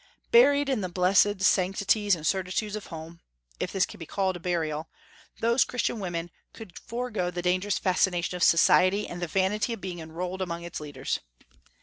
[0.31, 3.19] Buried in the blessed sanctities and certitudes of home,
[3.59, 4.89] if this can be called a burial,
[5.41, 9.99] those Christian women could forego the dangerous fascination of society and the vanity of being
[9.99, 11.19] enrolled among its leaders.